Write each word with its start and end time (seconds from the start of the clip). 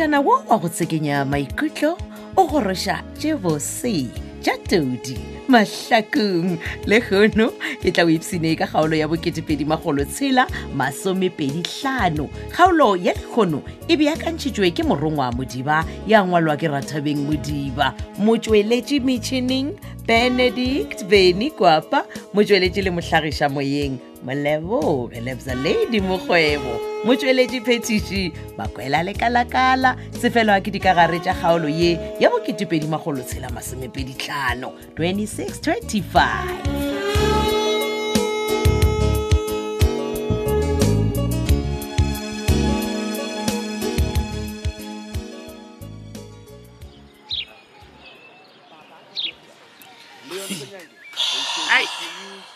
motšana 0.00 0.22
wo 0.24 0.40
wa 0.48 0.56
go 0.58 0.68
tsekenya 0.68 1.24
maikutlo 1.28 1.92
o 2.36 2.46
goroša 2.48 3.02
tše 3.20 3.36
bose 3.36 4.08
tša 4.40 4.56
todi 4.68 5.20
mahlakong 5.48 6.56
le 6.88 7.00
gono 7.04 7.52
ke 7.84 7.92
tla 7.92 8.04
oipsine 8.08 8.56
ka 8.56 8.64
kgaolo 8.66 8.96
ya 8.96 9.04
bo2e0imagolotshela 9.06 10.48
masomepedi5lano 10.76 12.28
kgaolo 12.48 12.96
ya 12.96 13.12
dikgono 13.14 13.60
e 13.88 13.96
beakantšhitšwe 13.96 14.70
ke 14.72 14.80
morongwa 14.88 15.32
modiba 15.36 15.84
ya 16.08 16.24
ngwalwa 16.24 16.56
ke 16.56 16.68
rathabeng 16.72 17.28
modiba 17.28 17.92
motsweletše 18.24 19.00
metšhining 19.04 19.76
benedict 20.08 21.04
beny 21.12 21.50
kwapa 21.52 22.04
motsweletše 22.32 22.82
le 22.82 22.90
mohlagiša 22.96 23.48
moyeng 23.52 24.00
molebo 24.24 25.10
belebza 25.12 25.52
ladi 25.60 26.00
mokgwebo 26.00 26.89
motsweletše 27.04 27.60
phetiši 27.60 28.32
makwela 28.58 29.02
lekala-kala 29.02 29.96
sefelo 30.20 30.52
ya 30.52 30.60
ke 30.60 30.68
dikagare 30.70 31.16
tša 31.24 31.32
kgaolo 31.34 31.68
ye 31.68 31.92
ya 32.20 32.28
bo 32.30 32.36
2625 32.38 34.72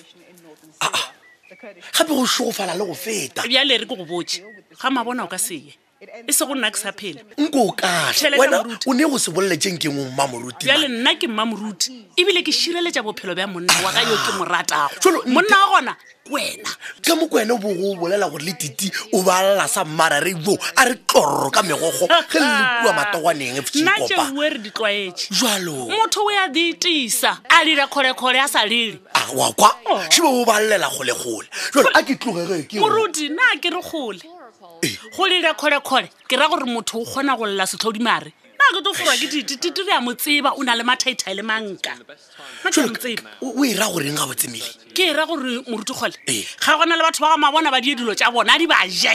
ah, 0.82 0.90
ah. 0.94 1.10
gape 1.50 2.08
go 2.10 2.26
sogofala 2.34 2.74
le 2.76 2.86
go 2.86 2.94
feta 2.94 3.42
bjale 3.46 3.78
re 3.78 3.86
ke 3.86 3.96
go 3.96 4.06
botse 4.10 4.40
ga 4.82 4.90
mabona 4.90 5.24
o 5.24 5.28
ka 5.28 5.38
seye 5.38 5.76
e 6.02 6.32
se 6.34 6.44
go 6.46 6.56
nna 6.56 6.72
ke 6.72 6.78
sa 6.78 6.92
phele 6.92 7.24
nko 7.40 7.60
o 7.72 7.72
kalewena 7.72 8.60
o 8.88 8.94
ne 8.94 9.04
go 9.06 9.18
se 9.18 9.32
bolele 9.32 9.56
tseng 9.56 9.80
keng 9.80 9.96
o 9.96 10.04
mmamoruti 10.12 10.68
ale 10.70 10.88
nna 10.92 11.16
ke 11.16 11.28
mmamoruti 11.28 12.08
ebile 12.20 12.44
ke 12.44 12.52
sireletsa 12.52 13.02
bophelo 13.02 13.34
bja 13.36 13.48
monna 13.48 13.72
wa 13.80 13.92
ka 13.96 14.02
yo 14.04 14.18
ke 14.28 14.32
mo 14.36 14.44
ratago 14.44 15.24
monna 15.32 15.56
wa 15.56 15.68
gona 15.72 15.96
kwena 16.28 16.68
ka 17.02 17.16
mo 17.16 17.28
ko 17.32 17.40
wena 17.40 17.56
o 17.56 17.58
bogo 17.58 17.94
o 17.96 17.96
bolela 17.96 18.28
gore 18.30 18.44
le 18.44 18.52
titi 18.60 18.92
o 19.14 19.24
balela 19.24 19.68
sa 19.70 19.86
mmarare 19.86 20.36
bo 20.36 20.58
a 20.76 20.84
re 20.84 20.96
tlororo 21.08 21.50
ka 21.50 21.64
megogo 21.64 22.08
ge 22.28 22.40
le 22.44 22.50
lekua 22.60 22.92
matogwaneng 22.94 23.62
fnae 23.64 24.50
re 24.52 24.58
ditlwaetse 24.60 25.32
jalo 25.32 25.88
motho 25.88 26.26
o 26.28 26.32
ya 26.32 26.50
ditisa 26.50 27.40
a 27.48 27.64
dira 27.64 27.88
kgolekgole 27.88 28.40
a 28.44 28.48
sa 28.48 28.66
lele 28.66 29.00
wa 29.36 29.52
kwa 29.54 29.72
oh. 29.86 30.02
sebo 30.12 30.42
o 30.42 30.46
balela 30.46 30.92
kgolekgole 30.92 31.48
jalo 31.74 31.90
a 31.94 32.04
ke 32.04 32.16
tlogegeke 32.16 32.80
moruti 32.80 33.30
na 33.30 33.54
a 33.56 33.60
ke 33.60 33.70
re 33.70 33.82
kgole 33.82 34.24
go 34.60 35.24
lele 35.28 35.52
kgolekgole 35.58 36.10
ke 36.30 36.36
ra 36.40 36.48
gore 36.48 36.66
motho 36.66 37.00
o 37.02 37.06
kgona 37.06 37.38
go 37.38 37.46
lela 37.46 37.66
setlhodimare 37.72 38.30
na 38.58 38.66
ke 38.74 38.80
togora 38.86 39.16
ke 39.20 39.26
dititi 39.32 39.74
re 39.88 39.92
ya 39.94 40.00
mo 40.02 40.14
tseba 40.22 40.50
o 40.60 40.64
na 40.64 40.76
le 40.80 40.84
mathaitha 40.90 41.32
e 41.32 41.36
le 41.40 41.44
manka 41.50 41.94
o 43.46 43.50
e 43.66 43.74
ra 43.80 43.88
goreng 43.92 44.16
ga 44.20 44.26
botsemele 44.30 44.70
ke 44.96 45.12
e 45.12 45.14
ra 45.18 45.26
gore 45.26 45.52
morutugole 45.70 46.16
ga 46.64 46.72
gona 46.80 46.96
le 46.96 47.04
batho 47.08 47.20
ba 47.24 47.34
gama 47.36 47.52
bona 47.54 47.72
ba 47.72 47.82
die 47.82 47.96
dilo 47.96 48.14
tsa 48.16 48.32
bona 48.32 48.54
a 48.56 48.60
di 48.60 48.68
ba 48.68 48.80
je 48.88 49.14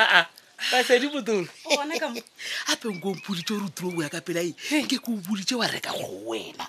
a 0.00 0.26
basedi 0.72 1.06
botoro 1.08 1.48
gape 2.00 2.86
nko 2.94 3.08
mpoditse 3.18 3.52
ore 3.54 3.68
turo 3.74 3.90
boya 3.90 4.08
ka 4.08 4.20
pela 4.20 4.40
e 4.40 4.54
ke 4.86 4.96
ke 5.02 5.10
o 5.10 5.18
boditse 5.26 5.54
wa 5.58 5.66
reka 5.66 5.90
go 5.98 6.06
wena 6.30 6.64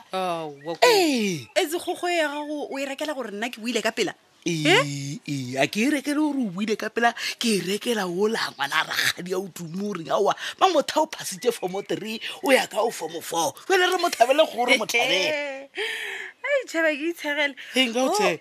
e 0.81 1.45
etse 1.55 1.77
kgogo 1.77 2.09
ya 2.09 2.27
gago 2.27 2.57
o 2.73 2.77
e 2.79 2.85
rekela 2.85 3.13
gore 3.13 3.31
nna 3.31 3.49
ke 3.53 3.61
boile 3.61 3.81
ka 3.81 3.91
pela 3.93 4.13
a 4.45 5.65
ke 5.67 5.77
e 5.77 5.91
rekele 5.91 6.15
gore 6.17 6.39
o 6.41 6.49
buile 6.49 6.73
ka 6.77 6.89
pela 6.89 7.13
ke 7.37 7.45
e 7.45 7.61
rekela 7.61 8.05
o 8.09 8.25
la 8.27 8.39
ngwana 8.49 8.75
a 8.81 8.83
ragadi 8.89 9.33
a 9.33 9.37
o 9.37 9.47
tumoreng 9.53 10.09
aoa 10.09 10.33
ma 10.59 10.65
motho 10.73 11.01
a 11.01 11.01
o 11.01 11.07
phasitse 11.09 11.51
formo 11.53 11.81
three 11.87 12.17
o 12.43 12.49
ya 12.51 12.65
ka 12.65 12.77
o 12.81 12.89
formo 12.89 13.21
four 13.21 13.53
fele 13.69 13.85
re 13.85 13.97
mothabele 14.01 14.41
gore 14.49 14.77
mothabe 14.81 15.67
aitšhaba 16.51 16.89
ke 16.97 17.05
itshegele 17.13 17.53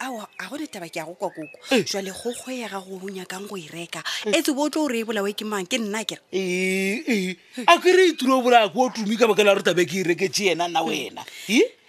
a 0.01 0.49
go 0.49 0.57
netaba 0.57 0.89
ke 0.89 0.97
ya 0.99 1.05
go 1.05 1.15
kwa 1.21 1.31
koko 1.31 1.77
jale 1.85 2.11
go 2.11 2.33
kgwea 2.33 2.69
ga 2.73 2.81
go 2.81 3.09
nyakang 3.13 3.47
go 3.47 3.57
e 3.61 3.69
reka 3.73 4.01
e 4.25 4.41
tse 4.41 4.53
bo 4.57 4.67
o 4.67 4.71
tlo 4.73 4.89
o 4.89 4.89
re 4.89 5.01
e 5.01 5.05
bolawe 5.05 5.29
ke 5.37 5.45
mang 5.45 5.67
ke 5.69 5.77
nna 5.77 6.01
kere 6.09 6.23
a 7.69 7.75
kere 7.79 8.03
e 8.09 8.17
turo 8.17 8.41
bola 8.41 8.69
ko 8.73 8.89
o 8.89 8.89
tumi 8.89 9.17
ka 9.21 9.29
baka 9.29 9.45
la 9.45 9.53
rotabe 9.55 9.85
ke 9.85 10.01
e 10.01 10.05
reketse 10.17 10.49
yena 10.49 10.65
nna 10.69 10.81
wena 10.81 11.23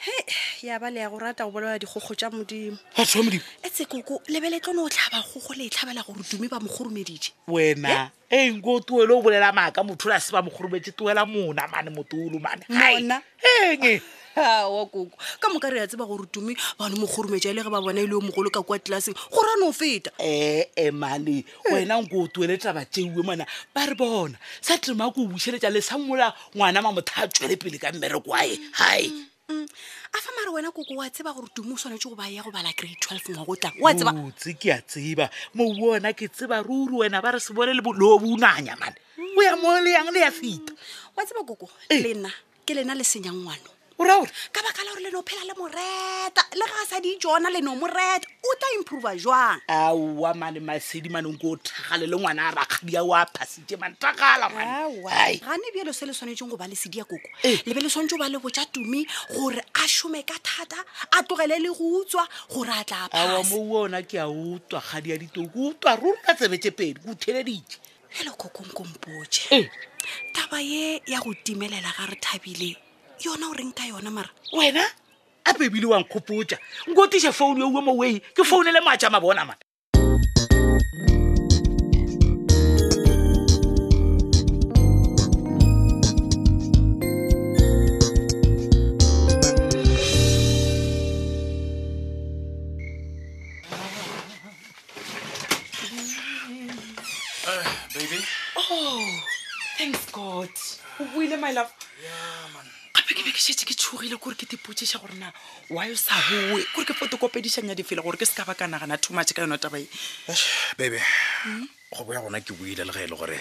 he 0.02 0.68
ya 0.68 0.80
ba 0.80 0.86
le 0.90 0.96
ya 1.02 1.10
go 1.10 1.18
rata 1.18 1.44
go 1.46 1.52
bolela 1.54 1.78
dikgogo 1.78 2.16
tsa 2.18 2.32
modimo 2.34 2.78
e 2.98 3.70
tse 3.70 3.86
koko 3.86 4.18
lebele 4.34 4.58
tlone 4.60 4.82
o 4.82 4.90
tlhaba 4.90 5.22
gogo 5.30 5.54
le 5.54 5.66
e 5.66 5.70
tlhabela 5.70 6.02
gore 6.02 6.24
tumi 6.26 6.48
ba 6.50 6.58
mogoromeditse 6.58 7.32
wena 7.48 8.10
enke 8.30 8.66
o 8.66 8.80
tuele 8.82 9.14
o 9.14 9.22
bolela 9.22 9.54
maaka 9.54 9.84
motho 9.86 10.10
le 10.10 10.16
a 10.16 10.20
se 10.20 10.32
ba 10.34 10.42
mogoromeditse 10.42 10.98
tuela 10.98 11.24
mona 11.26 11.68
mane 11.70 11.94
motolo 11.94 12.42
mane 12.42 12.66
ona 12.68 13.22
enge 13.62 14.02
wa 14.36 14.86
koko 14.90 15.14
ka 15.40 15.48
moka 15.54 15.70
re 15.70 15.86
ya 15.86 15.88
tseba 15.88 16.06
gore 16.10 16.26
tumi 16.34 16.58
bane 16.82 16.98
mogorometa 16.98 17.54
e 17.54 17.54
le 17.54 17.62
ge 17.62 17.70
ba 17.70 17.78
bona 17.78 18.02
e 18.02 18.06
le 18.08 18.16
yo 18.18 18.22
mogolo 18.26 18.50
ka 18.50 18.64
kwa 18.66 18.80
tlelaseng 18.82 19.14
go 19.14 19.42
rane 19.46 19.70
o 19.70 19.72
feta 19.72 20.10
ee 20.18 20.90
mane 20.90 21.46
wena 21.70 22.02
nko 22.02 22.26
o 22.26 22.28
tueletla 22.28 22.74
batseuwe 22.74 23.22
mana 23.22 23.46
ba 23.70 23.86
re 23.86 23.94
bona 23.94 24.34
sa 24.66 24.82
tlemaa 24.82 25.14
ko 25.14 25.22
o 25.22 25.28
buseletsa 25.30 25.70
le 25.70 25.78
sa 25.82 26.02
mola 26.02 26.34
ngwana 26.58 26.82
ma 26.82 26.90
motha 26.90 27.22
a 27.22 27.28
tswele 27.30 27.54
pele 27.54 27.78
ka 27.78 27.94
mmereko 27.94 28.34
ae 28.34 28.58
gae 28.74 29.30
Mm. 29.52 29.68
a 30.14 30.18
fa 30.24 30.32
mare 30.38 30.50
wena 30.56 30.70
koko 30.76 30.94
wa 30.96 31.08
tseba 31.12 31.32
gore 31.36 31.48
tumo 31.56 31.72
o 31.76 31.78
swanetse 31.82 32.08
go 32.10 32.16
baya 32.20 32.42
go 32.46 32.52
bala 32.56 32.72
grade 32.80 33.00
twelve 33.04 33.28
ngwa 33.34 33.46
go 33.48 33.56
tlang 33.62 33.78
wa 33.84 33.92
tsebabotse 33.96 34.50
ke 34.62 34.68
a 34.76 34.80
tseba 34.90 35.26
mobu 35.58 35.84
ona 35.96 36.10
ke 36.18 36.26
tseba 36.34 36.64
ruri 36.68 36.94
wena 37.04 37.18
ba 37.24 37.30
re 37.36 37.40
se 37.46 37.52
bone 37.56 37.72
le 37.76 37.82
boloo 37.86 38.18
bounanya 38.22 38.74
mane 38.82 38.96
o 39.20 39.40
ya 39.48 39.54
mo 39.62 39.72
le 39.84 39.92
yang 39.98 40.08
le 40.14 40.20
ya 40.26 40.32
feta 40.40 40.72
mm. 40.72 41.16
wa 41.16 41.22
tseba 41.28 41.42
koko 41.50 41.68
eh. 41.92 42.00
lena 42.06 42.32
ke 42.66 42.72
lena 42.78 42.94
le 43.00 43.04
senyang 43.12 43.40
ngwano 43.44 43.72
oraore 44.02 44.30
ka 44.52 44.60
baka 44.66 44.82
la 44.84 44.92
gore 44.92 45.04
leno 45.06 45.22
phela 45.22 45.44
le 45.46 45.54
moreta 45.60 46.42
le 46.58 46.66
ga 46.70 46.82
sa 46.90 47.00
di 47.00 47.18
jona 47.22 47.50
leno 47.50 47.76
moreta 47.76 48.26
o 48.44 48.56
tla 48.58 48.68
improva 48.78 49.14
jang 49.16 49.62
aowa 49.68 50.34
mane 50.34 50.60
masedi 50.60 51.10
maneng 51.10 51.38
ko 51.40 51.54
o 51.54 51.58
thagale 51.58 52.08
le 52.10 52.18
ngwana 52.18 52.50
a 52.50 52.56
rakgadi 52.58 52.98
ao 52.98 53.14
a 53.14 53.22
phasitse 53.34 53.78
mantagala 53.78 54.48
gane 54.50 55.68
bjelo 55.74 55.94
se 55.94 56.06
le 56.06 56.14
tshwanetseng 56.14 56.50
go 56.50 56.58
ba 56.58 56.66
le 56.68 56.76
sedi 56.76 56.98
ya 56.98 57.06
koko 57.06 57.30
lebe 57.46 57.78
eh. 57.80 57.84
le 57.86 57.90
tshwanetse 57.90 58.16
go 58.16 58.18
ba 58.26 58.30
le 58.30 58.40
boja 58.42 58.66
tumi 58.74 59.06
gore 59.38 59.62
a 59.82 59.88
šome 59.88 60.24
ka 60.26 60.38
thata 60.42 60.82
a 61.14 61.22
tlogele 61.24 61.62
le 61.62 61.70
go 61.70 62.02
utswa 62.02 62.26
gore 62.50 62.74
a 62.74 62.84
tla 62.84 63.06
aa 63.14 63.44
mo 63.50 63.86
ona 63.86 64.02
ke 64.02 64.18
a 64.18 64.26
utwa 64.26 64.82
gadi 64.82 65.10
ya 65.14 65.18
ditoko 65.18 65.74
utwa 65.78 65.94
rurna 65.96 66.34
tsebetse 66.34 66.72
pedi 66.74 66.98
ko 67.06 67.14
theledite 67.14 67.78
e 68.18 68.24
le 68.26 68.32
kokong 68.34 68.74
kompoje 68.74 69.46
eh. 69.54 69.70
taba 70.34 70.58
ye 70.62 71.02
ya 71.06 71.22
go 71.22 71.34
timelela 71.46 71.94
ga 72.00 72.10
re 72.10 72.18
thabileng 72.18 72.82
yona 73.22 73.52
o 73.52 73.54
reng 73.54 73.70
ka 73.76 73.84
yona 73.86 74.10
mara 74.12 74.30
wena 74.54 74.82
ape 75.46 75.66
ebile 75.70 75.86
wa 75.86 76.00
nkgopotsa 76.02 76.58
nkotiša 76.90 77.32
founu 77.34 77.60
yo 77.62 77.68
uwe 77.70 77.82
mowei 77.82 78.18
ke 78.34 78.42
foune 78.44 78.72
le 78.74 78.82
matša 78.82 79.10
mabona 79.10 79.46
ma 79.46 79.54
eh, 79.54 79.58
Oh, 98.74 99.20
thanks 99.78 100.00
God. 100.16 100.50
Wile, 101.18 101.36
my 101.38 101.52
love. 101.52 101.72
Yeah. 102.02 102.41
ke 103.32 103.40
šetse 103.42 103.66
ke 103.68 103.76
tshogile 103.76 104.18
kore 104.20 104.36
ke 104.38 104.46
tipotsiša 104.52 105.00
gorena 105.02 105.32
wayo 105.72 105.96
sa 105.96 106.16
boe 106.28 106.62
kore 106.76 106.86
ke 106.88 106.94
fotokopedišanya 106.96 107.74
difela 107.76 108.04
gore 108.04 108.18
ke 108.20 108.26
se 108.28 108.36
ka 108.36 108.44
ba 108.44 108.56
kanagana 108.56 109.00
thomatšhe 109.00 109.34
ka 109.36 109.44
yona 109.46 109.58
tabae 109.58 109.88
bebe 110.78 111.00
go 111.96 112.04
boya 112.04 112.20
gona 112.22 112.44
ke 112.44 112.52
buile 112.54 112.84
le 112.86 112.92
ga 112.92 113.02
e 113.04 113.08
le 113.08 113.16
gore 113.16 113.40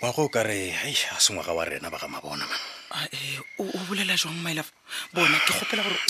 ngwaga 0.00 0.20
o 0.24 0.28
kare 0.28 0.72
ai 0.88 0.94
a 1.14 1.20
sengwaga 1.20 1.52
wa 1.54 1.64
rena 1.64 1.88
ba 1.92 2.00
ga 2.00 2.08
mabona 2.08 2.48
man 2.48 2.60
e, 3.14 3.18
o 3.60 3.68
bolela 3.88 4.16
jang 4.16 4.36
maela 4.42 4.64
bona 5.12 5.38
ke 5.44 5.52
kgopela 5.54 5.84
gore 5.84 6.00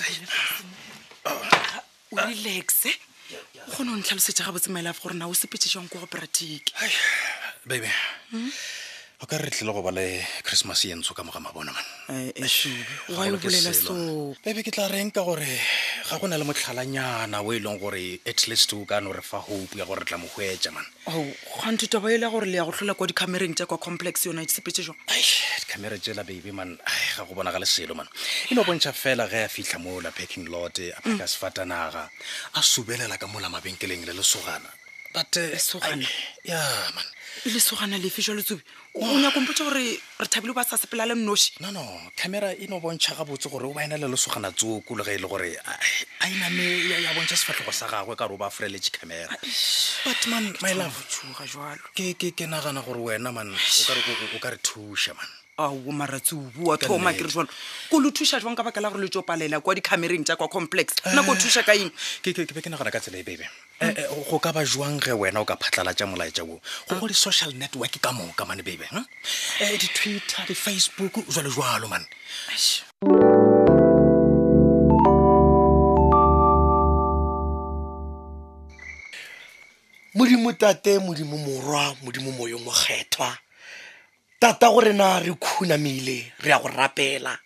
relaxe 2.31 2.94
o 3.58 3.75
kgone 3.75 3.90
go 3.90 3.97
ntlhalosetša 3.99 4.47
gabotse 4.49 4.70
maela 4.70 4.94
fa 4.94 5.02
gorena 5.11 5.26
o 5.29 5.35
sepetsešwang 5.35 5.90
ko 5.90 5.99
operatike 6.06 6.70
bebe 7.67 7.90
o 9.25 9.26
ka 9.26 9.38
re 9.41 9.49
tlile 9.49 9.73
go 9.73 9.81
bale 9.81 10.21
christmas 10.44 10.85
ye 10.85 10.93
ntsho 10.94 11.15
ka 11.17 11.25
moga 11.25 11.41
mabona 11.41 11.73
manbebe 11.73 14.61
ke 14.61 14.69
tla 14.71 14.85
reng 14.85 15.09
ka 15.17 15.25
gore 15.25 15.49
ga 16.11 16.21
go 16.21 16.29
na 16.29 16.37
le 16.37 16.44
motlhalanyana 16.44 17.41
o 17.41 17.49
e 17.56 17.59
leng 17.59 17.81
gore 17.81 18.21
at 18.21 18.44
least 18.49 18.73
o 18.76 18.85
ka 18.85 19.00
no 19.00 19.15
re 19.17 19.25
fa 19.25 19.41
hope 19.41 19.81
ya 19.81 19.88
gore 19.88 20.05
tla 20.05 20.21
mo 20.21 20.29
hwetša 20.29 20.69
man 20.76 20.85
kgwante 21.09 21.88
taba 21.88 22.12
e 22.12 22.21
le 22.21 22.29
gore 22.29 22.44
le 22.53 22.61
ya 22.61 22.69
go 22.69 22.73
tlhola 22.76 22.93
kwa 22.93 23.09
dicamereng 23.09 23.56
tsa 23.56 23.65
kwa 23.65 23.81
complex 23.81 24.26
yona 24.29 24.44
e 24.44 24.49
sepetse 24.49 24.85
jang 24.85 25.00
dicamera 25.09 25.97
tsela 25.97 26.21
baby 26.21 26.53
man 26.53 26.76
ga 27.17 27.25
go 27.25 27.32
bonagale 27.32 27.65
selo 27.65 27.97
man 27.97 28.05
e 28.53 28.55
no 28.55 28.61
bontšha 28.61 28.93
fela 28.93 29.25
ge 29.25 29.49
a 29.49 29.49
fitlha 29.49 29.81
mola 29.81 30.12
packing 30.12 30.53
lot 30.53 30.76
a 30.85 31.00
pheka 31.00 31.25
mm. 31.25 31.32
sefatanaga 31.32 32.12
a 32.61 32.61
subelela 32.61 33.17
ka 33.17 33.25
mola 33.26 33.49
mabenkeleng 33.49 34.05
le 34.05 34.12
lesogana 34.12 34.69
butlesogana 35.14 36.02
uh, 37.96 38.02
lefe 38.02 38.22
jwa 38.22 38.34
letsobi 38.34 38.62
o 38.94 39.19
nyakompotse 39.19 39.64
gore 39.64 40.00
re 40.19 40.26
thabile 40.26 40.52
ba 40.52 40.64
sa 40.64 40.76
sepela 40.76 41.06
le 41.06 41.14
nnoši 41.14 41.52
nono 41.62 41.82
camera 42.16 42.50
e 42.52 42.66
no 42.66 42.81
bontšha 42.81 43.14
ga 43.14 43.25
botse 43.25 43.49
gore 43.49 43.64
o 43.66 43.72
ba 43.72 43.84
ena 43.84 43.96
le 43.96 44.08
lesogana 44.11 44.50
tsoko 44.52 44.96
le 44.99 45.05
ga 45.05 45.12
e 45.12 45.19
le 45.19 45.28
gore 45.28 45.55
a 45.55 46.26
iname 46.26 46.88
ya 46.90 47.14
bontšha 47.14 47.37
sefatlhogo 47.38 47.72
sa 47.72 47.87
gagwe 47.88 48.16
ka 48.16 48.26
gore 48.26 48.34
o 48.34 48.38
ba 48.38 48.50
frelege 48.50 48.90
camera 48.90 49.31
but 50.05 50.20
man 50.26 50.50
my 50.62 50.75
lovega 50.75 51.46
jalo 51.46 51.88
ke 51.94 52.46
nagana 52.50 52.82
gore 52.82 52.99
wena 53.00 53.31
man 53.32 53.55
o 53.55 54.38
ka 54.43 54.50
re 54.50 54.58
thuša 54.58 55.14
man 55.14 55.31
ao 55.58 55.76
maratsi 55.94 56.34
obua 56.34 56.78
thoma 56.78 57.12
kere 57.14 57.28
jalo 57.31 57.46
ko 57.90 58.00
lo 58.02 58.11
thusa 58.11 58.40
jwang 58.43 58.56
ka 58.58 58.64
baka 58.66 58.81
la 58.82 58.90
gore 58.90 59.02
le 59.06 59.11
tsopalela 59.11 59.61
kwa 59.62 59.75
dicamereng 59.75 60.25
tja 60.26 60.37
kwa 60.37 60.49
complex 60.49 60.87
nako 61.14 61.34
thusa 61.38 61.62
ka 61.62 61.75
eng 61.75 61.90
ke 62.22 62.32
be 62.34 62.61
ke 62.62 62.69
nagana 62.70 62.90
ka 62.90 62.99
tsela 63.00 63.19
e 63.22 63.25
bebe 63.26 63.46
Eh, 63.84 63.92
eh, 64.00 64.08
go 64.32 64.38
ka 64.40 64.48
ba 64.50 64.64
jwang 64.64 64.96
ge 64.96 65.12
wena 65.12 65.44
o 65.44 65.44
ka 65.44 65.60
phatlalatša 65.60 66.08
molaetša 66.08 66.42
wo 66.48 66.56
go 66.88 66.94
go 66.96 67.08
di-social 67.08 67.52
network 67.52 67.92
ka 68.00 68.10
moka 68.16 68.48
mane 68.48 68.64
bebe 68.64 68.88
um 68.88 69.04
hm? 69.04 69.08
eh, 69.60 69.76
di-twitter 69.76 70.48
di-facebook 70.48 71.20
jalo 71.28 71.52
jalo 71.52 71.84
mane 71.92 72.08
modimo 80.16 80.48
tate 80.56 80.96
modimo 81.04 81.37
morwa 81.37 81.92
modimo 82.00 82.32
moyo 82.32 82.56
mokgethwa 82.64 83.37
tata 84.40 84.72
go 84.72 84.80
rena 84.80 85.20
re 85.20 85.37
khunamile 85.37 86.32
re 86.40 86.48
ya 86.48 86.56
go 86.62 86.72
rapela 86.72 87.37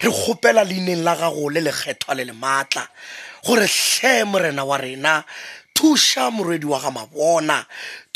re 0.00 0.08
kgopela 0.08 0.64
leineng 0.64 1.04
la 1.04 1.12
gago 1.20 1.52
le 1.52 1.60
lekgethwa 1.60 2.16
le 2.16 2.24
le 2.24 2.32
maatla 2.32 2.88
gore 3.44 3.68
hle 3.68 4.24
morena 4.24 4.64
wa 4.64 4.78
rena 4.78 5.12
thuša 5.76 6.30
moredi 6.32 6.64
wa 6.66 6.80
ga 6.80 6.90
mabona 6.90 7.64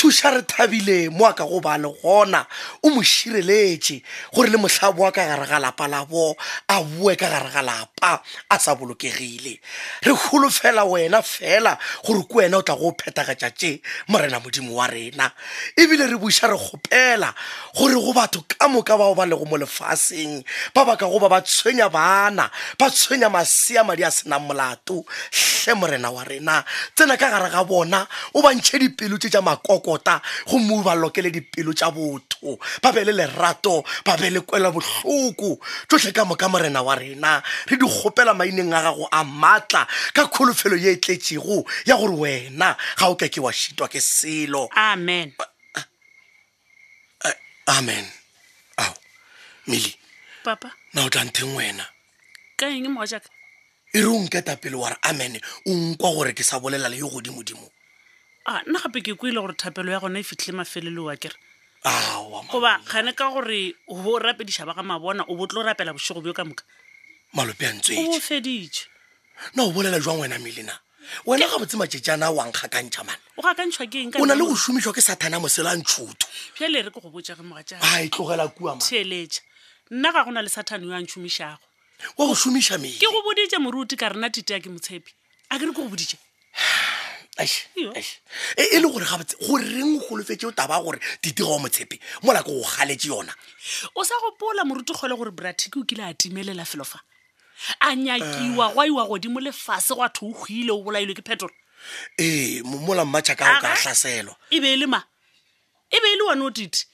thuša 0.00 0.30
re 0.30 0.40
thabile 0.48 1.10
mo 1.12 1.26
a 1.28 1.34
ka 1.36 1.44
go 1.44 1.60
ba 1.60 1.76
le 1.76 1.92
gona 2.00 2.40
o 2.82 2.88
mo 2.88 3.02
šireletše 3.04 4.00
gore 4.32 4.48
le 4.48 4.56
motlhabo 4.56 5.02
wa 5.04 5.12
ka 5.12 5.20
gare 5.28 5.44
ga 5.44 5.58
lapa 5.60 5.84
labo 5.92 6.32
a 6.72 6.80
bue 6.80 7.12
ka 7.20 7.28
gare 7.28 7.52
ga 7.52 7.60
lapa 7.60 8.22
a 8.48 8.56
sa 8.56 8.72
bolokegile 8.80 9.60
re 10.00 10.12
holofela 10.16 10.84
wena 10.88 11.20
fela 11.20 11.76
gore 12.00 12.24
ke 12.24 12.32
wena 12.34 12.64
o 12.64 12.64
tla 12.64 12.80
go 12.80 12.88
o 12.88 12.96
phetagatša 12.96 13.50
tše 13.52 13.82
morena 14.08 14.40
modimo 14.40 14.72
wa 14.74 14.86
rena 14.88 15.28
ebile 15.76 16.08
re 16.08 16.16
buša 16.16 16.48
re 16.48 16.56
kgopela 16.56 17.34
gore 17.76 17.94
go 18.00 18.12
batho 18.16 18.40
ka 18.48 18.68
moka 18.72 18.96
bao 18.96 19.12
ba 19.14 19.28
lego 19.28 19.44
mo 19.44 19.60
lefaseng 19.60 20.40
ba 20.72 20.88
baka 20.88 21.04
goba 21.12 21.28
ba 21.28 21.42
tshwenya 21.44 21.92
bana 21.92 22.48
ba 22.80 22.88
tshwenya 22.88 23.28
masea 23.28 23.84
madi 23.84 24.08
a 24.08 24.10
senang 24.10 24.48
molato 24.48 25.04
tlhe 25.28 25.76
morena 25.76 26.08
wa 26.08 26.24
rena 26.24 26.64
tsena 26.96 27.20
ka 27.20 27.28
gare 27.28 27.52
ga 27.52 27.60
bona 27.68 28.00
o 28.32 28.40
bantšhe 28.40 28.80
dipelo 28.80 29.20
tse 29.20 29.28
tša 29.36 29.44
makoko 29.44 29.89
kota 29.90 30.20
go 30.48 30.58
mme 30.58 30.94
lokele 31.00 31.30
dipelo 31.30 31.72
tsa 31.74 31.90
botho 31.90 32.58
ba 32.82 32.92
be 32.92 33.04
le 33.04 33.12
lerato 33.12 33.82
ba 34.04 34.16
be 34.20 34.30
le 34.30 34.40
kwela 34.40 34.70
botlhoko 34.72 35.58
tsotlhe 35.88 36.12
ka 36.12 36.24
moka 36.24 36.48
morena 36.48 36.82
wa 36.82 36.94
rena 36.94 37.42
re 37.68 37.76
di 37.76 37.84
gopela 37.86 38.32
maineng 38.34 38.72
a 38.76 38.80
gago 38.86 39.08
a 39.10 39.20
maatla 39.24 39.86
ka 40.16 40.22
kholofelo 40.32 40.76
ye 40.76 40.92
e 40.92 40.96
tletsego 41.02 41.64
ya 41.86 41.96
gore 41.96 42.14
wena 42.22 42.76
ga 42.98 43.08
o 43.08 43.14
ka 43.16 43.26
ke 43.28 43.40
wa 43.40 43.50
šitwa 43.52 43.88
ke 43.88 44.00
selo 44.00 44.68
amen 44.76 45.32
amen 47.68 48.06
ao 48.78 48.94
meli 49.66 49.94
papa 50.44 50.70
na 50.94 51.02
o 51.04 51.08
tla 51.10 51.24
wena 51.56 51.84
ka 52.56 52.66
moa 52.88 53.06
jaka 53.06 53.28
e 53.94 53.98
re 54.00 54.06
o 54.06 54.18
nketapele 54.22 54.76
wa 54.76 54.90
re 54.90 54.96
amen 55.02 55.40
o 55.66 55.70
nkwa 55.74 56.10
gore 56.14 56.32
ke 56.32 56.44
sa 56.44 56.58
bolela 56.60 56.88
le 56.88 56.96
yo 56.98 57.08
godimodimo 57.08 57.66
a 58.46 58.50
ah, 58.54 58.62
nna 58.66 58.80
gape 58.80 59.00
ke 59.04 59.12
kuile 59.18 59.40
gore 59.40 59.52
thapelo 59.52 59.92
ya 59.92 60.00
gona 60.00 60.18
e 60.18 60.22
fitlhile 60.22 60.56
mafele 60.56 60.88
le 60.90 61.00
wakere 61.00 61.36
goba 62.48 62.80
gane 62.90 63.12
ka 63.12 63.28
gore 63.30 63.74
bo 63.86 64.18
rapedisa 64.18 64.64
ba 64.64 64.72
ga 64.72 64.82
mabona 64.82 65.26
o 65.28 65.36
botle 65.36 65.60
o 65.60 65.62
rapela 65.62 65.92
bosego 65.92 66.22
bjo 66.24 66.32
ka 66.32 66.44
moka 66.44 66.64
malope 67.36 67.64
a 67.68 67.72
ntse 67.76 67.92
o 68.00 68.16
feditse 68.18 68.88
na 69.54 69.62
o 69.64 69.72
bolela 69.72 70.00
jwang 70.00 70.24
wena 70.24 70.38
melena 70.40 70.72
wena 71.28 71.44
ga 71.46 71.58
botse 71.60 71.76
maeeana 71.76 72.30
wankga 72.32 72.72
kantšha 72.72 73.04
manao 73.04 74.24
na 74.24 74.34
le 74.34 74.44
go 74.48 74.56
šomišwa 74.56 74.92
ke 74.96 75.02
sathane 75.04 75.36
a 75.36 75.40
mosela 75.40 75.76
a 75.76 75.76
ntshotho 75.76 76.26
pele 76.56 76.80
re 76.80 76.88
ke 76.90 76.98
go 77.00 77.12
botsage 77.12 77.44
moae 77.44 77.68
tlogela 78.08 78.48
kuaeletša 78.48 79.40
nna 79.92 80.08
ga 80.16 80.24
gona 80.24 80.40
le 80.40 80.48
sathane 80.48 80.88
yo 80.88 80.96
a 80.96 81.00
ntšhomišago 81.04 81.64
wa 82.16 82.24
go 82.26 82.32
šomiša 82.32 82.80
mele 82.80 82.96
ke 82.96 83.04
go 83.06 83.20
boditse 83.20 83.58
moruti 83.60 84.00
ka 84.00 84.08
rena 84.16 84.32
tite 84.32 84.56
ya 84.56 84.60
ke 84.64 84.72
motshepi 84.72 85.12
a 85.52 85.58
ke 85.60 85.68
re 85.68 85.72
ke 85.76 85.76
go 85.76 85.92
boditse 85.92 86.16
E, 87.40 88.20
e 88.62 88.78
le 88.80 88.88
gore 88.90 89.04
gabotse 89.06 89.34
goreng 89.40 90.00
golofetse 90.06 90.44
o 90.46 90.52
taba 90.52 90.78
gore 90.82 91.00
ditiga 91.22 91.48
wa 91.48 91.58
motshepe 91.60 91.96
molako 92.22 92.52
o 92.60 92.64
galetse 92.64 93.08
yona 93.08 93.32
o 93.96 94.04
sa 94.04 94.14
gopola 94.20 94.64
morutukgole 94.64 95.16
gore 95.16 95.30
bratiki 95.32 95.80
o 95.80 95.84
kile 95.84 96.04
a 96.04 96.12
timelela 96.12 96.66
felo 96.66 96.84
fa 96.84 97.00
a 97.80 97.92
eh. 97.92 97.96
nyakiwa 97.96 98.74
go 98.74 98.80
a 98.82 98.86
iwa 98.86 99.06
godimo 99.08 99.40
lefase 99.40 99.94
go 99.94 100.02
e, 100.02 100.04
a 100.04 100.08
tho 100.12 100.26
ogile 100.28 100.68
o 100.70 100.82
bolailwe 100.84 101.16
ke 101.16 101.22
phetolo 101.24 101.52
ee 102.18 102.62
mola 102.62 103.04
mmatšha 103.04 103.34
ka 103.36 103.44
o 103.56 103.60
ka 103.60 103.72
tlaselwa 103.76 104.36
e 104.50 104.60
be 104.60 104.72
e 104.72 104.76
le 104.76 104.84
ma 104.86 105.00
e 105.88 105.96
be 105.96 106.08
e 106.12 106.16
le 106.16 106.22
one 106.32 106.44
o 106.44 106.50
tite 106.50 106.84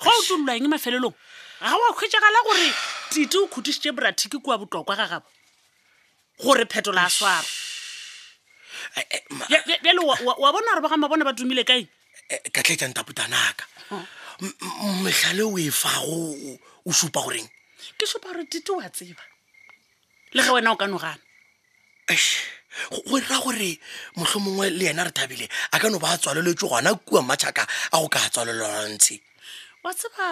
ga 0.00 0.08
o 0.08 0.22
tololwaeng 0.24 0.68
mafelelong 0.72 1.12
ga 1.60 1.76
o 1.76 1.82
a 1.84 1.92
kgwetsagala 1.92 2.40
gore 2.48 2.68
tite 3.12 3.36
o 3.36 3.44
khutisitse 3.52 3.92
bratiki 3.92 4.40
kua 4.40 4.56
botlokwa 4.56 4.96
ga 4.96 5.06
gabo 5.12 5.28
gore 6.40 6.64
phetola 6.64 7.04
a 7.04 7.10
swara 7.12 7.44
Eh, 8.96 9.04
eh, 9.10 9.22
bjalo 9.82 10.02
wa 10.24 10.52
bona 10.52 10.68
gore 10.74 10.80
ba 10.82 10.88
gama 10.88 11.08
bone 11.08 11.24
ba 11.24 11.32
tumile 11.34 11.64
kae 11.64 11.82
eh, 12.32 12.40
ka 12.54 12.60
tlhetsang 12.64 12.92
taputanaka 12.94 13.64
oh. 13.96 14.04
metlhale 15.02 15.42
o 15.46 15.56
e 15.58 15.66
fago 15.72 16.18
o 16.84 16.90
supa 16.92 17.20
goreng 17.24 17.48
ke 17.98 18.04
supa 18.06 18.28
gore 18.32 18.44
dite 18.46 18.72
wa 18.76 18.84
tseba 18.88 19.24
le 20.36 20.40
ge 20.44 20.50
wena 20.54 20.70
o 20.72 20.76
ka 20.76 20.86
nogana 20.86 21.18
go 23.08 23.16
rra 23.24 23.36
gore 23.44 23.70
motlho 24.16 24.38
mongwe 24.44 24.66
le 24.78 24.84
yena 24.92 25.02
re 25.08 25.12
thabile 25.16 25.46
a 25.74 25.80
ka 25.80 25.86
no 25.88 25.98
ba 25.98 26.12
a 26.14 26.20
tswaleletse 26.20 26.66
gona 26.70 26.90
kua 27.06 27.22
matšhaka 27.22 27.62
a 27.64 27.96
go 28.02 28.08
ka 28.14 28.20
tswalelantshe 28.32 29.16
wa 29.84 29.90
tseba 29.98 30.28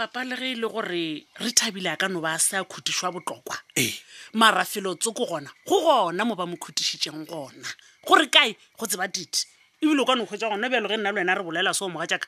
papa 0.00 0.24
le 0.24 0.34
ge 0.34 0.52
e 0.52 0.54
le 0.54 0.66
gore 0.66 1.26
re 1.36 1.50
thabile 1.52 1.90
a 1.92 1.96
ka 1.96 2.08
no 2.08 2.20
ba 2.24 2.38
se 2.38 2.56
a 2.56 2.64
khutišwa 2.64 3.12
botlokwa 3.12 3.56
ee 3.76 3.92
marafelo 4.32 4.94
tsoko 4.96 5.26
gona 5.28 5.50
go 5.68 5.76
gona 5.84 6.24
mo 6.24 6.32
ba 6.34 6.46
mo 6.48 6.56
khutišitšeng 6.56 7.26
gona 7.28 7.68
gore 8.08 8.24
kae 8.32 8.56
go 8.80 8.86
tseba 8.88 9.08
tite 9.12 9.44
ebile 9.84 10.00
o 10.00 10.06
ka 10.08 10.14
no 10.16 10.24
kgwetsa 10.24 10.48
gona 10.48 10.72
bjalo 10.72 10.88
ge 10.88 10.96
nna 10.96 11.12
le 11.12 11.20
wena 11.20 11.34
re 11.36 11.42
bolela 11.44 11.74
seo 11.76 11.92
moga 11.92 12.08
jaaka 12.16 12.24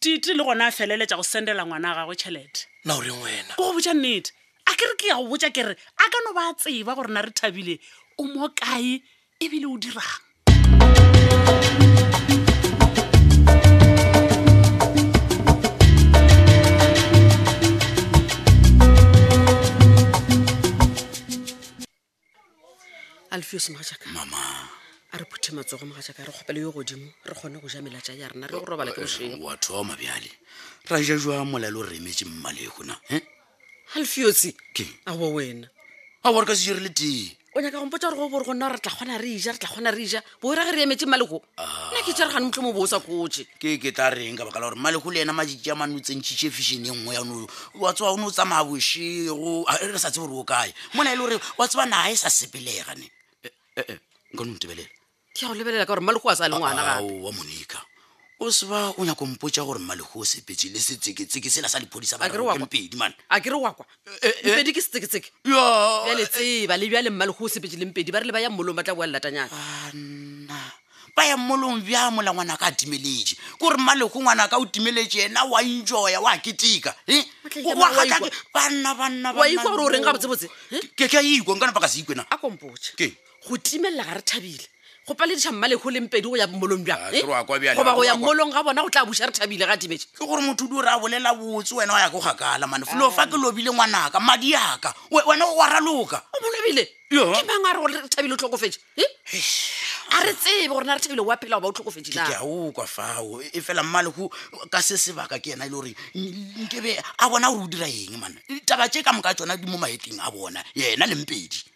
tite 0.00 0.38
le 0.38 0.42
gona 0.46 0.70
a 0.70 0.70
feleletša 0.70 1.18
go 1.18 1.26
sendela 1.26 1.66
ngwana 1.66 1.90
a 1.90 1.94
gagwe 2.06 2.14
tšhelete 2.14 2.70
na 2.86 2.94
oreng 2.94 3.22
wena 3.26 3.58
ko 3.58 3.62
go 3.64 3.74
botša 3.74 3.94
nnete 3.98 4.30
a 4.70 4.72
ke 4.78 4.86
re 4.86 4.94
ke 4.94 5.10
ya 5.10 5.18
go 5.18 5.26
botša 5.26 5.50
ke 5.50 5.62
re 5.66 5.74
a 5.74 6.04
ka 6.12 6.18
no 6.22 6.30
ba 6.30 6.54
tseba 6.62 6.94
gore 6.94 7.10
na 7.10 7.26
re 7.26 7.34
thabile 7.34 7.74
o 8.22 8.22
mo 8.30 8.54
kae 8.54 9.02
ebile 9.42 9.66
o 9.66 9.74
dirang 9.82 10.14
thank 10.46 11.98
you 11.98 12.13
alfeos 23.34 23.68
mogaaka 23.74 24.06
mama 24.16 24.36
a 25.14 25.18
re 25.18 25.24
phuthe 25.30 25.50
matsogo 25.56 25.84
mogaaka 25.90 26.22
re 26.26 26.30
kgopele 26.32 26.58
yo 26.62 26.70
godimo 26.70 27.10
re 27.26 27.34
kgone 27.34 27.58
go 27.58 27.66
jamela 27.66 27.98
ja 27.98 28.12
ya 28.14 28.28
rena 28.30 28.46
re 28.46 28.54
go 28.60 28.64
robala 28.64 28.92
ke 28.94 29.00
bosego 29.02 29.42
watho 29.42 29.82
mabjale 29.82 30.30
ra 30.88 31.02
ja 31.02 31.16
jwa 31.18 31.42
molalo 31.44 31.80
o 31.80 31.82
remetse 31.82 32.24
mmalegona 32.26 32.94
alfeosi 33.98 34.54
a 35.06 35.16
bo 35.18 35.34
wena 35.34 35.66
a 36.22 36.30
bo 36.30 36.40
re 36.40 36.46
ka 36.46 36.54
sejere 36.54 36.78
le 36.78 36.90
tee 36.94 37.34
o 37.56 37.60
nyaka 37.60 37.74
gompota 37.80 38.06
gore 38.10 38.18
go 38.22 38.28
bore 38.30 38.44
gonna 38.46 38.68
re 38.70 38.78
tla 38.78 38.92
kgona 38.94 39.18
re 39.18 39.34
ja 39.38 39.50
re 39.50 39.58
tla 39.58 39.66
kgona 39.68 39.90
re 39.90 40.06
ja 40.06 40.20
boera 40.40 40.62
ge 40.70 40.70
re 40.70 40.80
emetse 40.86 41.02
mmalego 41.04 41.42
ah. 41.58 41.90
nna 41.90 42.06
ke 42.06 42.14
tsere 42.14 42.30
gane 42.30 42.44
motlho 42.54 42.62
mo 42.62 42.70
boosa 42.72 43.00
kotse 43.02 43.50
ke 43.58 43.82
ke 43.82 43.90
tla 43.90 44.14
reng 44.14 44.38
ka 44.38 44.44
baka 44.46 44.60
la 44.62 44.68
gore 44.70 44.78
mmalego 44.78 45.10
le 45.10 45.26
ena 45.26 45.32
majiki 45.34 45.70
a 45.70 45.74
mane 45.74 45.96
o 45.96 45.98
tsentšhitše 45.98 46.50
fišene 46.54 46.86
nngwe 46.94 47.14
yano 47.18 47.48
wa 47.82 47.90
tsewa 47.92 48.14
o 48.14 48.16
ne 48.16 48.26
o 48.30 48.30
tsamaya 48.30 48.62
bošego 48.62 49.66
re 49.90 49.98
sa 49.98 50.14
tse 50.14 50.22
gore 50.22 50.38
o 50.38 50.44
kae 50.46 50.70
mo 50.94 51.02
na 51.02 51.10
e 51.10 51.16
le 51.16 51.22
gore 51.22 51.34
wa 51.58 51.66
tsewa 51.66 51.82
naa 51.86 52.14
e 52.14 52.16
sa 52.16 52.30
sepelegane 52.30 53.10
ee 53.76 53.98
nka 54.34 54.42
ntebelele 54.44 54.84
ke 55.34 55.42
ya 55.42 55.48
go 55.50 55.54
lebelela 55.54 55.84
ka 55.86 55.92
gore 55.94 56.02
malego 56.04 56.30
a 56.30 56.36
sa 56.36 56.46
le 56.48 56.54
ngwana 56.54 56.82
wa 57.24 57.30
monika 57.34 57.78
o 58.40 58.50
se 58.50 58.66
ba 58.66 58.94
o 58.98 59.02
nyako 59.04 59.26
mpotsa 59.26 59.66
gore 59.66 59.80
malego 59.82 60.06
o 60.22 60.24
sepetse 60.24 60.70
le 60.70 60.78
setseketseke 60.78 61.50
sela 61.50 61.68
sa 61.68 61.78
lephodisa 61.80 62.18
bapedi 62.18 62.96
mane 62.96 63.14
a 63.28 63.40
kere 63.40 63.56
wakwa 63.58 63.84
mpedi 64.44 64.72
ke 64.72 64.80
setseketseke 64.80 65.30
ale 66.10 66.26
tseba 66.30 66.76
le 66.78 66.86
bjale 66.86 67.10
mmalego 67.10 67.44
o 67.44 67.48
sepetse 67.48 67.76
le 67.76 67.86
mpedi 67.86 68.12
ba 68.12 68.20
re 68.20 68.26
le 68.26 68.32
ba 68.32 68.40
ya 68.40 68.50
mmolong 68.50 68.76
ba 68.78 68.82
tla 68.86 68.94
boalelatanyana 68.94 69.50
anna 69.90 70.70
ba 71.16 71.22
ya 71.26 71.34
mmolong 71.36 71.82
bja 71.82 72.10
mola 72.14 72.30
ngwana 72.30 72.54
ka 72.56 72.70
atimeletše 72.70 73.34
ke 73.34 73.42
gore 73.58 73.74
mmalego 73.76 74.14
ngwana 74.22 74.46
ka 74.46 74.62
o 74.62 74.66
timeletše 74.70 75.26
ena 75.34 75.42
wa 75.50 75.58
njoya 75.62 76.20
wa 76.22 76.38
ketika 76.38 76.94
banna 78.54 78.94
banna 78.94 79.34
ba 79.34 79.48
ikwa 79.50 79.70
gore 79.74 79.82
o 79.82 79.90
reng 79.90 80.04
ga 80.06 80.14
botsebotse 80.14 80.46
ke 80.94 81.10
a 81.10 81.18
ikwa 81.22 81.58
nkana 81.58 81.74
fa 81.74 81.80
ka 81.82 81.88
se 81.90 81.98
ikwena 82.06 82.22
a 82.30 82.38
kompoe 82.38 82.78
ke 82.94 83.23
go 83.48 83.56
timelela 83.56 84.04
ga 84.04 84.14
re 84.14 84.20
thabile 84.22 84.66
go 85.06 85.14
paledisa 85.14 85.52
mmaleko 85.52 85.90
lempedi 85.90 86.28
go 86.28 86.36
ya 86.36 86.46
molong 86.46 86.84
jangoba 86.84 87.38
ah, 87.38 87.94
go 87.94 88.04
ya 88.04 88.14
molong 88.16 88.52
ga 88.52 88.62
bona 88.64 88.82
go 88.82 88.88
tla 88.90 89.04
busa 89.04 89.26
re 89.26 89.32
thabile 89.32 89.66
ga 89.66 89.76
timee 89.76 89.98
ke 89.98 90.24
gore 90.26 90.40
motho 90.40 90.66
di 90.66 90.74
o 90.76 90.80
re 90.82 90.88
a 90.88 90.98
bolela 90.98 91.34
botse 91.36 91.74
wena 91.74 91.92
o 91.94 91.98
ya 91.98 92.10
ko 92.10 92.20
gakala 92.20 92.66
manefolo 92.66 93.10
fa 93.12 93.26
ke 93.26 93.36
lobile 93.36 93.70
ngwanaka 93.72 94.20
madi 94.20 94.56
aka 94.56 94.94
wena 95.10 95.44
o 95.44 95.60
araloka 95.60 96.20
o 96.32 96.36
molobile 96.40 96.84
ke 97.08 97.44
mang 97.46 97.66
a 97.68 97.72
re 97.72 97.78
gore 97.80 97.92
re 98.00 98.08
thabile 98.08 98.32
o 98.32 98.36
tlhokofetse 98.36 98.78
a 100.16 100.20
re 100.24 100.32
tsebe 100.32 100.68
gore 100.72 100.84
na 100.88 100.96
re 100.96 101.00
thabile 101.04 101.20
wa 101.20 101.36
phela 101.36 101.60
o 101.60 101.60
ba 101.60 101.68
o 101.68 101.72
tlhokofetsea 101.72 102.40
okwa 102.40 102.86
fao 102.88 103.42
e, 103.44 103.50
e 103.52 103.60
fela 103.60 103.82
mmaleko 103.84 104.32
ka 104.72 104.80
se 104.80 104.96
sebaka 104.96 105.36
ke 105.36 105.52
yena 105.52 105.66
e 105.66 105.68
le 105.68 105.74
gore 105.74 105.92
nkebe 106.64 106.96
a 107.18 107.28
bona 107.28 107.52
gore 107.52 107.64
o 107.64 107.68
dira 107.68 107.84
eng 107.88 108.16
mana 108.16 108.40
ditaba 108.48 108.88
tse 108.88 109.04
ka 109.04 109.12
mo 109.12 109.20
ka 109.20 109.34
tsona 109.36 109.56
di 109.60 109.68
mo 109.68 109.76
maeteng 109.76 110.16
a 110.16 110.30
bona 110.32 110.64
yena 110.74 111.04
lempedi 111.04 111.73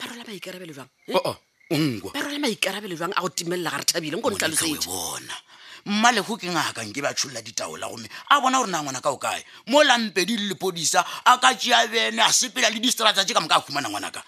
barwala 0.00 0.24
maikarabelo 0.26 0.72
jang 0.72 0.88
hm? 1.06 1.16
ongwa 1.16 1.28
oh, 1.28 2.06
oh, 2.08 2.12
barwala 2.14 2.38
maikarabelo 2.40 2.96
jang 2.96 3.12
a 3.16 3.20
go 3.20 3.28
timelela 3.28 3.70
gare 3.70 3.84
thabile 3.84 4.16
nko 4.16 4.30
ntlalosetebona 4.32 5.34
mmalego 5.86 6.36
ke 6.36 6.48
ngakang 6.48 6.92
ke 6.92 7.00
ba 7.04 7.12
tsholola 7.14 7.42
ditao 7.44 7.76
la 7.76 7.86
gomme 7.88 8.08
a 8.32 8.40
bona 8.40 8.58
gore 8.60 8.70
na 8.70 8.80
ngwana 8.82 9.00
ka 9.02 9.10
o 9.12 9.16
kae 9.18 9.44
mo 9.68 9.84
lampedi 9.84 10.36
le 10.36 10.46
lepodisa 10.56 11.04
a 11.26 11.38
ka 11.38 11.54
tea 11.54 11.86
bene 11.88 12.20
a 12.20 12.32
sepela 12.32 12.70
le 12.72 12.80
distrata 12.80 13.24
tse 13.24 13.32
ka 13.36 13.40
mo 13.40 13.48
ka 13.48 13.56
a 13.56 13.60
humana 13.60 13.88
ngwana 13.88 14.12
ka 14.12 14.24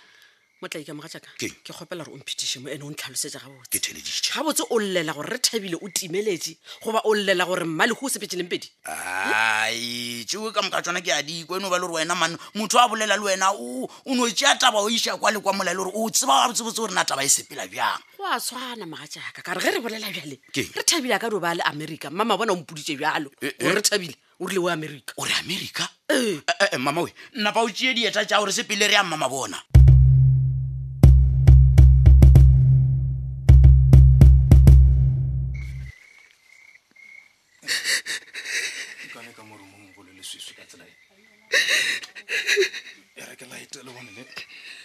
motlaikamogaakake 0.62 1.48
kgopela 1.64 2.04
gore 2.04 2.14
o 2.14 2.18
mphetiše 2.18 2.60
mo 2.60 2.70
ene 2.70 2.82
o 2.86 2.90
ntlhalosetsa 2.90 3.40
gabotsega 3.42 4.42
botse 4.46 4.62
o 4.70 4.78
llela 4.78 5.12
gore 5.12 5.26
re 5.30 5.38
thabile 5.38 5.74
o 5.82 5.88
timeletse 5.88 6.56
goba 6.84 7.02
o 7.04 7.12
llela 7.14 7.44
gore 7.44 7.64
mmale 7.64 7.92
go 7.92 8.06
o 8.06 8.08
sepetseleng 8.08 8.48
pedi 8.48 8.70
ai 8.86 10.24
tseo 10.24 10.52
ka 10.52 10.62
moka 10.62 10.82
tsona 10.82 11.02
ke 11.02 11.10
a 11.12 11.22
dikwa 11.22 11.58
eno 11.58 11.68
ba 11.70 11.78
le 11.78 11.86
gore 11.86 12.04
wena 12.06 12.14
mane 12.14 12.38
motho 12.54 12.78
a 12.78 12.86
bolela 12.88 13.16
le 13.16 13.24
wena 13.26 13.50
o 13.52 13.88
no 14.06 14.30
tea 14.30 14.54
taba 14.54 14.78
o 14.78 14.88
iša 14.88 15.18
kwa 15.18 15.30
le 15.32 15.40
kwa 15.42 15.52
molae 15.52 15.74
le 15.74 15.82
gore 15.82 15.90
o 15.98 16.10
tseba 16.10 16.46
ga 16.46 16.48
botsebotse 16.54 16.78
gore 16.80 16.94
na 16.94 17.04
taba 17.04 17.24
e 17.24 17.28
sepela 17.28 17.66
bjang 17.66 17.98
go 18.16 18.22
a 18.26 18.38
tshwana 18.38 18.86
moga 18.86 19.06
jaaka 19.10 19.42
ka 19.42 19.54
re 19.54 19.60
ge 19.66 19.70
re 19.74 19.78
bolela 19.82 20.12
bjale 20.14 20.38
re 20.54 20.82
thabile 20.86 21.14
a 21.14 21.18
ka 21.18 21.26
doba 21.28 21.54
le 21.58 21.62
america 21.66 22.06
mmama 22.10 22.36
bona 22.38 22.52
o 22.52 22.56
mpodite 22.62 22.94
bjalo 22.96 23.32
e, 23.42 23.50
e? 23.58 23.66
ore 23.66 23.74
re 23.74 23.82
thabile 23.82 24.14
o 24.38 24.46
rile 24.46 24.60
o 24.62 24.68
america 24.70 25.12
ore 25.18 25.34
america 25.42 25.88
ee 26.06 26.38
e, 26.70 26.76
mamawe 26.78 27.10
nna 27.34 27.50
fa 27.52 27.60
o 27.60 27.68
tsee 27.68 27.94
dieta 27.94 28.22
tja 28.24 28.38
gore 28.38 28.52
sepele 28.54 28.86
re 28.86 28.94
ya 28.94 29.02
mmama 29.02 29.26
bona 29.28 29.56
hey. 29.58 29.81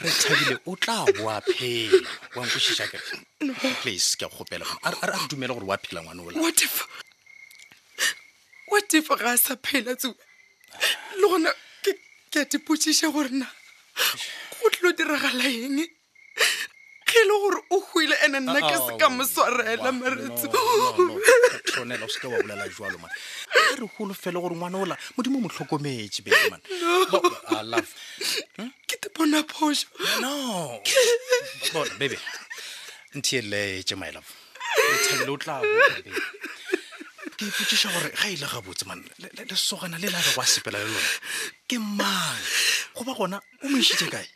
re 0.02 0.10
thabile 0.20 0.54
o 0.70 0.72
tla 0.80 0.96
boa 1.18 1.37
phela 1.50 2.08
wankoiaplease 2.37 4.12
ke 4.20 4.26
gopela 4.37 4.64
a 4.87 4.88
re 5.08 5.16
dumela 5.30 5.52
gore 5.58 5.66
oa 5.68 5.78
phela 5.87 5.99
ngwane 6.02 6.40
wa 8.70 8.78
tefa 8.90 9.14
ga 9.22 9.28
a 9.34 9.37
sa 9.44 9.52
phela 9.64 9.92
tsewe 10.00 10.16
le 11.20 11.26
gona 11.30 11.50
ke 12.30 12.38
a 12.42 12.44
dipotsiša 12.50 13.08
gorena 13.14 13.46
go 14.60 14.66
tlilo 14.72 14.90
diragala 14.99 15.46
enge 15.64 15.84
kgele 17.10 17.34
gore 17.42 17.60
o 17.74 17.78
hwile 17.90 18.16
ene 18.24 18.40
nna 18.40 18.60
ke 18.62 18.76
se 18.86 18.94
ka 19.00 19.06
moswarela 19.10 19.90
maretsioneao 19.96 22.08
seke 22.14 22.26
wa 22.30 22.38
bolela 22.42 22.66
jalo 22.74 22.98
ma 23.02 23.08
e 23.58 23.60
re 23.78 23.86
golo 23.98 24.14
fele 24.14 24.38
gore 24.40 24.54
ngwana 24.56 24.78
ola 24.82 24.96
modimo 25.16 25.38
o 25.38 25.40
motlhokometse 25.42 26.22
bemanno 26.22 26.64
hmm? 28.56 28.72
ke 28.86 28.96
te 29.02 29.08
bona 29.16 29.38
phosono 29.42 30.32
bona 31.74 31.94
bebe 31.98 32.18
nthi 33.18 33.32
eleetse 33.42 33.94
my 33.98 34.10
love 34.14 34.30
ethabele 34.94 35.30
o 35.34 35.36
tla 35.42 35.54
ke 37.36 37.44
ipotsiša 37.50 37.88
gore 37.96 38.08
ga 38.14 38.26
ile 38.30 38.46
e 38.46 38.48
ga 38.54 38.60
botse 38.62 38.84
man 38.86 39.00
lesogana 39.50 39.96
le 39.98 40.08
la 40.14 40.20
re 40.22 40.30
go 40.34 40.40
a 40.42 40.44
sepela 40.46 40.78
le 40.78 40.86
lona 40.86 41.10
ke 41.66 41.76
mang 41.82 42.44
go 42.94 43.02
ba 43.04 43.12
gona 43.18 43.36
o 43.62 43.64
moišitse 43.66 44.08
kae 44.14 44.26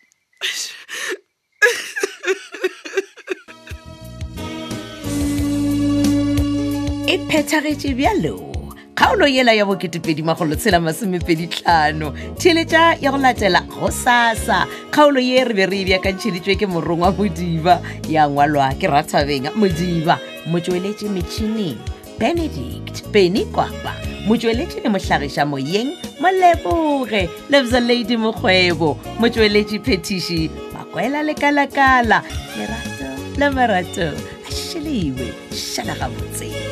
e 7.15 7.19
phethagetše 7.31 7.95
bjalo 7.95 8.55
kgaolo 8.95 9.27
yela 9.31 9.53
ya 9.55 9.65
boe2edimagolotshela 9.69 10.81
masomepeditlhano 10.83 12.11
tšheletša 12.39 12.85
ya 13.01 13.11
go 13.15 13.19
latela 13.23 13.61
go 13.71 13.91
sasa 13.91 14.67
kgaolo 14.91 15.21
ye 15.23 15.45
re 15.47 15.55
be 15.55 15.67
re 15.71 15.79
e 15.81 15.85
bjakantšheletšwe 15.87 16.57
ke 16.59 16.67
morong 16.67 17.03
wa 17.07 17.13
modiba 17.15 17.79
ya 18.11 18.27
ngwalwa 18.29 18.73
ke 18.75 18.87
rathabeng 18.91 19.47
modiba 19.55 20.19
motsweletše 20.51 21.07
metšhineng 21.15 21.79
benedict 22.19 23.07
beny 23.15 23.45
kwapa 23.55 23.95
motsweletše 24.27 24.81
le 24.83 24.89
mohlagiša 24.91 25.47
moyeng 25.47 25.95
moleboge 26.21 27.29
lebza 27.51 27.81
lady 27.81 28.17
mokgwebo 28.17 28.99
motsweletše 29.23 29.79
phetiši 29.87 30.51
makwela 30.75 31.23
lekalakala 31.23 32.23
lerato 32.59 33.07
le 33.39 33.51
marato 33.55 34.11
a 34.47 34.51
šhelewe 34.51 35.31
šhala 35.55 35.95
gabotsen 35.95 36.64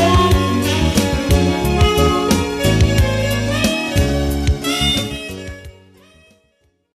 back. 0.00 0.39